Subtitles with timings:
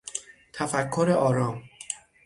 [0.53, 1.63] تفکر آرام